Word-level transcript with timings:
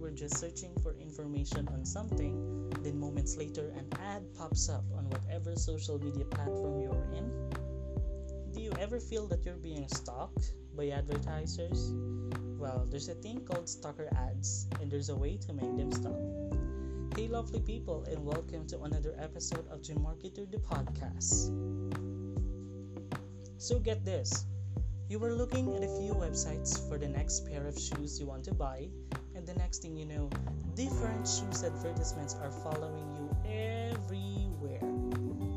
were 0.00 0.10
just 0.10 0.38
searching 0.38 0.72
for 0.82 0.94
information 0.94 1.68
on 1.68 1.84
something, 1.84 2.72
then 2.82 2.98
moments 2.98 3.36
later 3.36 3.68
an 3.76 3.86
ad 4.00 4.22
pops 4.34 4.70
up 4.70 4.84
on 4.96 5.04
whatever 5.10 5.54
social 5.54 5.98
media 5.98 6.24
platform 6.24 6.80
you're 6.80 7.04
in? 7.12 7.30
Do 8.54 8.62
you 8.62 8.72
ever 8.80 8.98
feel 8.98 9.26
that 9.28 9.44
you're 9.44 9.60
being 9.60 9.86
stalked 9.88 10.54
by 10.74 10.88
advertisers? 10.88 11.92
Well, 12.58 12.86
there's 12.90 13.10
a 13.10 13.14
thing 13.14 13.44
called 13.44 13.68
stalker 13.68 14.08
ads, 14.16 14.66
and 14.80 14.90
there's 14.90 15.10
a 15.10 15.16
way 15.16 15.36
to 15.36 15.52
make 15.52 15.76
them 15.76 15.92
stop. 15.92 16.16
Hey, 17.14 17.28
lovely 17.28 17.60
people, 17.60 18.04
and 18.08 18.24
welcome 18.24 18.66
to 18.68 18.80
another 18.80 19.14
episode 19.18 19.68
of 19.68 19.82
Gym 19.82 19.98
Marketer, 19.98 20.50
the 20.50 20.58
podcast. 20.58 21.52
So, 23.58 23.78
get 23.78 24.06
this 24.06 24.46
you 25.10 25.18
were 25.18 25.34
looking 25.34 25.74
at 25.74 25.82
a 25.82 25.88
few 25.98 26.14
websites 26.14 26.88
for 26.88 26.96
the 26.96 27.08
next 27.08 27.44
pair 27.44 27.66
of 27.66 27.76
shoes 27.76 28.20
you 28.20 28.26
want 28.26 28.44
to 28.44 28.54
buy, 28.54 28.88
the 29.52 29.58
next 29.58 29.82
thing 29.82 29.96
you 29.96 30.06
know, 30.06 30.30
different 30.76 31.26
shoes 31.26 31.64
advertisements 31.64 32.36
are 32.40 32.52
following 32.62 33.08
you 33.16 33.26
everywhere. 33.50 34.78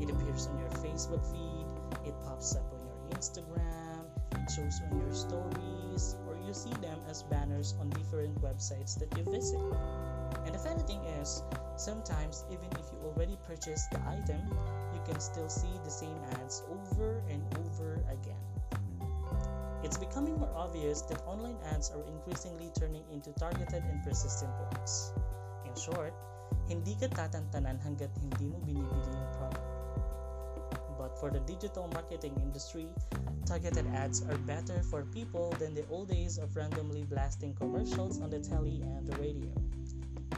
It 0.00 0.08
appears 0.10 0.46
on 0.46 0.58
your 0.60 0.70
Facebook 0.78 1.26
feed, 1.26 1.66
it 2.06 2.14
pops 2.22 2.54
up 2.54 2.72
on 2.72 2.86
your 2.86 3.18
Instagram, 3.18 4.06
it 4.32 4.50
shows 4.54 4.80
on 4.86 5.00
your 5.00 5.12
stories, 5.12 6.14
or 6.28 6.38
you 6.46 6.54
see 6.54 6.70
them 6.80 7.00
as 7.08 7.24
banners 7.24 7.74
on 7.80 7.90
different 7.90 8.40
websites 8.40 8.96
that 9.00 9.10
you 9.18 9.24
visit. 9.24 9.58
And 10.46 10.54
the 10.54 10.58
funny 10.58 10.82
thing 10.84 11.02
is, 11.20 11.42
sometimes 11.76 12.44
even 12.48 12.66
if 12.78 12.86
you 12.92 12.98
already 13.04 13.36
purchased 13.44 13.90
the 13.90 13.98
item, 14.06 14.40
you 14.94 15.00
can 15.04 15.18
still 15.18 15.48
see 15.48 15.72
the 15.82 15.90
same 15.90 16.20
ads 16.38 16.62
over 16.70 17.24
and. 17.28 17.42
It's 19.90 19.98
becoming 19.98 20.38
more 20.38 20.54
obvious 20.54 21.02
that 21.10 21.18
online 21.26 21.58
ads 21.66 21.90
are 21.90 22.06
increasingly 22.06 22.70
turning 22.78 23.02
into 23.10 23.32
targeted 23.32 23.82
and 23.82 24.00
persistent 24.04 24.52
ones. 24.70 25.10
In 25.66 25.74
short, 25.74 26.14
hindi 26.70 26.94
ka 26.94 27.10
tatantanan 27.10 27.82
hanggat 27.82 28.14
hindi 28.22 28.54
mo 28.54 28.62
binibili 28.62 29.10
yung 29.10 29.30
product. 29.34 29.66
But 30.94 31.18
for 31.18 31.34
the 31.34 31.42
digital 31.42 31.90
marketing 31.90 32.38
industry, 32.38 32.86
targeted 33.50 33.82
ads 33.90 34.22
are 34.30 34.38
better 34.46 34.78
for 34.86 35.02
people 35.10 35.50
than 35.58 35.74
the 35.74 35.82
old 35.90 36.06
days 36.06 36.38
of 36.38 36.54
randomly 36.54 37.02
blasting 37.10 37.58
commercials 37.58 38.22
on 38.22 38.30
the 38.30 38.38
telly 38.38 38.86
and 38.94 39.02
the 39.10 39.18
radio. 39.18 39.50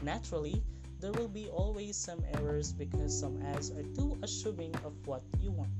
Naturally, 0.00 0.64
there 0.96 1.12
will 1.12 1.28
be 1.28 1.52
always 1.52 2.00
some 2.00 2.24
errors 2.40 2.72
because 2.72 3.12
some 3.12 3.36
ads 3.52 3.68
are 3.68 3.84
too 3.92 4.16
assuming 4.24 4.72
of 4.80 4.96
what 5.04 5.20
you 5.44 5.52
want. 5.52 5.76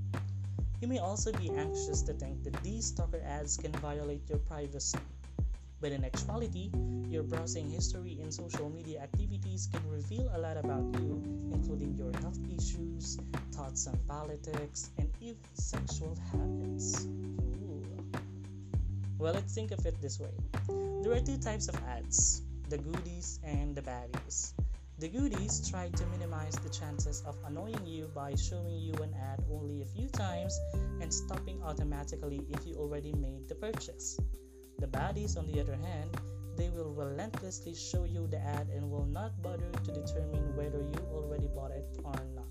You 0.83 0.89
may 0.89 0.99
also 0.99 1.31
be 1.31 1.49
anxious 1.49 2.03
to 2.03 2.13
think 2.13 2.43
that 2.43 2.61
these 2.65 2.87
stalker 2.87 3.23
ads 3.25 3.57
can 3.57 3.71
violate 3.75 4.29
your 4.29 4.41
privacy. 4.41 4.99
But 5.81 5.93
in 5.93 6.05
actuality, 6.05 6.71
your 7.09 7.23
browsing 7.23 7.71
history 7.71 8.19
and 8.21 8.35
social 8.35 8.69
media 8.69 8.99
activities 8.99 9.69
can 9.73 9.89
reveal 9.89 10.29
a 10.35 10.39
lot 10.39 10.57
about 10.57 10.83
you, 10.99 11.23
including 11.53 11.95
your 11.95 12.11
health 12.21 12.41
issues, 12.51 13.17
thoughts 13.53 13.87
on 13.87 13.97
politics, 14.09 14.91
and 14.99 15.09
even 15.21 15.39
sexual 15.55 16.19
habits. 16.33 17.07
Well, 19.19 19.35
let's 19.35 19.55
think 19.55 19.71
of 19.71 19.87
it 19.87 20.03
this 20.03 20.19
way 20.19 20.35
there 20.67 21.13
are 21.13 21.21
two 21.21 21.39
types 21.39 21.69
of 21.69 21.77
ads 21.87 22.43
the 22.69 22.79
goodies 22.79 23.39
and 23.45 23.77
the 23.77 23.83
baddies. 23.83 24.53
The 25.03 25.09
goodies 25.09 25.69
try 25.69 25.91
to 25.91 26.07
minimize 26.15 26.55
the 26.63 26.71
chances 26.71 27.27
of 27.27 27.35
annoying 27.43 27.83
you 27.85 28.07
by 28.15 28.39
showing 28.39 28.79
you 28.79 28.95
an 29.03 29.11
ad 29.19 29.43
only 29.51 29.83
a 29.83 29.91
few 29.99 30.07
times 30.07 30.55
and 31.03 31.13
stopping 31.13 31.59
automatically 31.59 32.47
if 32.55 32.65
you 32.65 32.77
already 32.77 33.11
made 33.11 33.49
the 33.49 33.57
purchase. 33.57 34.15
The 34.79 34.87
baddies, 34.87 35.37
on 35.37 35.51
the 35.51 35.59
other 35.59 35.75
hand, 35.75 36.15
they 36.55 36.71
will 36.71 36.95
relentlessly 36.95 37.75
show 37.75 38.05
you 38.05 38.29
the 38.31 38.39
ad 38.39 38.71
and 38.71 38.89
will 38.89 39.11
not 39.11 39.43
bother 39.43 39.73
to 39.75 39.91
determine 39.91 40.55
whether 40.55 40.87
you 40.87 41.03
already 41.11 41.51
bought 41.51 41.75
it 41.75 41.99
or 42.05 42.15
not. 42.39 42.47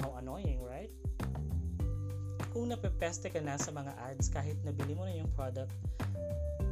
How 0.00 0.16
annoying, 0.16 0.64
right? 0.64 0.88
Kung 2.56 2.72
napepeste 2.72 3.28
ka 3.28 3.44
na 3.44 3.60
sa 3.60 3.76
mga 3.76 3.92
ads 4.08 4.32
kahit 4.32 4.56
nabili 4.64 4.96
mo 4.96 5.04
na 5.04 5.12
yung 5.12 5.28
product, 5.36 5.76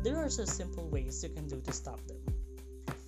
there 0.01 0.17
are 0.17 0.33
some 0.33 0.49
simple 0.49 0.89
ways 0.89 1.21
you 1.21 1.29
can 1.29 1.45
do 1.45 1.61
to 1.61 1.73
stop 1.77 2.01
them. 2.09 2.25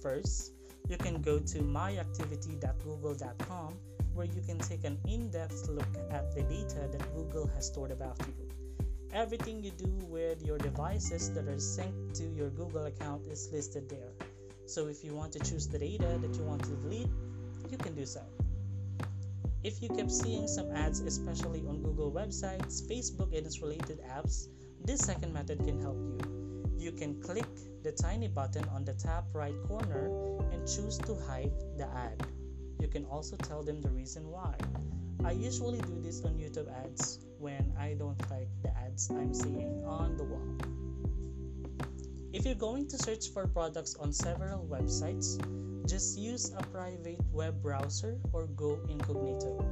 First, 0.05 0.58
you 0.89 0.97
can 0.97 1.23
go 1.23 1.39
to 1.39 1.59
myactivity.google.com 1.59 3.77
where 4.15 4.27
you 4.27 4.43
can 4.43 4.59
take 4.59 4.83
an 4.85 4.99
in-depth 5.07 5.69
look 5.69 5.87
at 6.11 6.35
the 6.35 6.43
data 6.43 6.89
that 6.91 7.15
Google 7.15 7.47
has 7.55 7.67
stored 7.67 7.93
about 7.93 8.19
you. 8.27 8.35
Everything 9.13 9.63
you 9.63 9.71
do 9.71 9.97
with 10.07 10.45
your 10.45 10.59
devices 10.59 11.33
that 11.35 11.47
are 11.47 11.57
synced 11.57 12.15
to 12.15 12.25
your 12.25 12.51
Google 12.51 12.87
account 12.87 13.27
is 13.27 13.49
listed 13.53 13.89
there. 13.89 14.11
So 14.67 14.89
if 14.89 15.05
you 15.05 15.15
want 15.15 15.33
to 15.35 15.39
choose 15.39 15.69
the 15.69 15.79
data 15.79 16.19
that 16.21 16.35
you 16.35 16.43
want 16.43 16.65
to 16.65 16.71
delete, 16.71 17.07
you 17.71 17.79
can 17.79 17.95
do 17.95 18.05
so. 18.05 18.23
If 19.65 19.83
you 19.83 19.89
kept 19.89 20.11
seeing 20.11 20.49
some 20.49 20.71
ads, 20.75 21.01
especially 21.01 21.65
on 21.67 21.83
Google 21.83 22.13
websites, 22.13 22.83
Facebook, 22.83 23.37
and 23.37 23.47
its 23.47 23.61
related 23.61 24.01
apps, 24.05 24.49
this 24.85 25.01
second 25.01 25.33
method 25.33 25.65
can 25.65 25.81
help 25.81 25.97
you. 25.97 26.38
You 26.79 26.93
can 26.93 27.21
click 27.21 27.49
the 27.83 27.91
tiny 27.91 28.29
button 28.29 28.65
on 28.73 28.85
the 28.85 28.95
top 28.95 29.27
right 29.35 29.55
corner 29.67 30.07
and 30.53 30.63
choose 30.63 30.97
to 30.99 31.17
hide 31.27 31.53
the 31.77 31.89
ad. 31.91 32.25
You 32.81 32.87
can 32.87 33.05
also 33.07 33.37
tell 33.37 33.65
them 33.65 33.81
the 33.83 33.91
reason 33.91 34.31
why. 34.31 34.55
I 35.25 35.33
usually 35.33 35.81
do 35.81 35.99
this 36.01 36.25
on 36.25 36.39
YouTube 36.39 36.71
ads 36.85 37.19
when 37.39 37.73
I 37.77 37.95
don't 37.99 38.19
like 38.31 38.49
the 38.63 38.71
ads 38.79 39.11
I'm 39.11 39.35
seeing 39.35 39.83
on 39.85 40.17
the 40.17 40.23
wall. 40.23 40.47
If 42.33 42.47
you're 42.47 42.55
going 42.55 42.87
to 42.89 42.99
search 42.99 43.31
for 43.35 43.49
products 43.49 43.97
on 43.97 44.13
several 44.13 44.65
websites, 44.71 45.43
just 45.89 46.17
use 46.17 46.53
a 46.57 46.63
private 46.67 47.19
web 47.33 47.61
browser 47.61 48.19
or 48.33 48.47
go 48.55 48.79
incognito. 48.89 49.67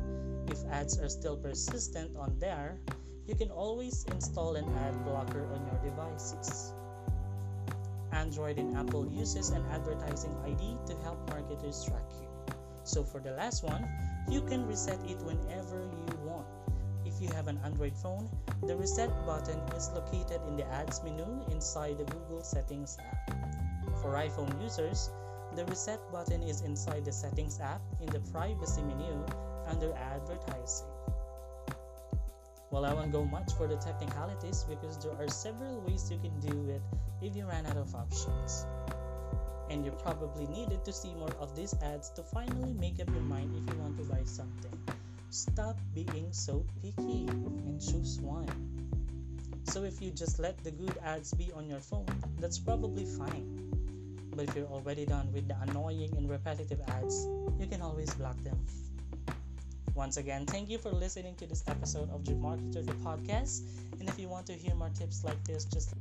If 0.49 0.65
ads 0.73 0.99
are 0.99 1.09
still 1.09 1.37
persistent 1.37 2.17
on 2.17 2.37
there, 2.41 2.81
you 3.29 3.37
can 3.37 3.51
always 3.51 4.05
install 4.11 4.57
an 4.57 4.67
ad 4.79 5.05
blocker 5.05 5.47
on 5.53 5.67
your 5.67 5.79
devices. 5.85 6.73
Android 8.13 8.59
and 8.59 8.77
Apple 8.77 9.07
uses 9.11 9.51
an 9.51 9.65
advertising 9.71 10.35
ID 10.45 10.77
to 10.87 10.97
help 11.03 11.19
marketers 11.31 11.85
track 11.85 12.05
you. 12.21 12.29
So 12.85 13.03
for 13.03 13.21
the 13.21 13.33
last 13.33 13.65
one, 13.65 13.89
you 14.29 14.43
can 14.43 14.67
reset 14.67 14.99
it 15.09 15.19
whenever 15.23 15.83
you 15.83 16.19
want. 16.25 16.47
If 17.05 17.21
you 17.21 17.29
have 17.35 17.49
an 17.49 17.59
Android 17.65 17.97
phone, 17.97 18.29
the 18.63 18.77
reset 18.77 19.11
button 19.27 19.59
is 19.77 19.91
located 19.91 20.41
in 20.49 20.57
the 20.57 20.67
ads 20.67 21.03
menu 21.03 21.27
inside 21.51 21.99
the 21.99 22.05
Google 22.05 22.43
Settings 22.43 22.99
app. 22.99 23.31
For 24.03 24.15
iPhone 24.15 24.61
users, 24.63 25.11
the 25.55 25.65
reset 25.67 26.01
button 26.13 26.43
is 26.43 26.61
inside 26.63 27.05
the 27.05 27.13
Settings 27.13 27.61
app 27.61 27.81
in 28.01 28.07
the 28.07 28.21
privacy 28.31 28.83
menu 28.83 29.25
under 29.69 29.93
advertising. 29.95 30.87
Well, 32.77 32.85
I 32.85 32.93
won't 32.93 33.11
go 33.11 33.25
much 33.25 33.55
for 33.55 33.67
the 33.67 33.77
technicalities 33.77 34.65
because 34.69 34.99
there 34.99 35.15
are 35.19 35.29
several 35.29 35.81
ways 35.89 36.11
you 36.11 36.19
can 36.19 36.39
do 36.41 36.69
it 36.69 36.83
if 37.23 37.35
you 37.35 37.47
ran 37.47 37.65
out 37.65 37.79
of 37.79 37.95
options. 37.95 38.67
And 39.71 39.83
you 39.83 39.93
probably 39.93 40.47
needed 40.49 40.85
to 40.85 40.93
see 40.93 41.15
more 41.15 41.33
of 41.41 41.57
these 41.57 41.75
ads 41.83 42.11
to 42.11 42.23
finally 42.23 42.75
make 42.75 43.01
up 43.01 43.09
your 43.09 43.23
mind 43.23 43.57
if 43.57 43.75
you 43.75 43.81
want 43.81 43.97
to 43.97 44.05
buy 44.05 44.21
something. 44.25 44.79
Stop 45.31 45.79
being 45.95 46.29
so 46.33 46.67
picky 46.83 47.27
and 47.29 47.81
choose 47.81 48.21
one. 48.21 48.45
So, 49.65 49.85
if 49.85 50.03
you 50.03 50.11
just 50.11 50.39
let 50.39 50.63
the 50.63 50.71
good 50.71 50.99
ads 51.03 51.33
be 51.33 51.51
on 51.53 51.71
your 51.71 51.81
phone, 51.81 52.05
that's 52.41 52.59
probably 52.59 53.07
fine. 53.07 53.73
But 54.37 54.51
if 54.51 54.55
you're 54.55 54.69
already 54.69 55.07
done 55.07 55.33
with 55.33 55.49
the 55.49 55.57
annoying 55.63 56.15
and 56.15 56.29
repetitive 56.29 56.83
ads, 56.89 57.27
you 57.59 57.69
can 57.71 57.81
always 57.81 58.13
block 58.13 58.37
them. 58.45 58.61
Once 59.97 60.19
again, 60.19 60.45
thank 60.45 60.69
you 60.69 60.77
for 60.77 60.91
listening 60.91 61.35
to 61.37 61.47
this 61.47 61.65
episode 61.69 62.11
of 62.11 62.23
Marketer, 62.23 62.85
the 62.85 62.93
podcast. 63.03 63.63
And 63.99 64.07
if 64.07 64.19
you 64.19 64.29
want 64.29 64.47
to 64.47 64.53
hear 64.53 64.75
more 64.75 64.91
tips 64.91 65.25
like 65.25 65.43
this, 65.45 65.65
just 65.65 65.95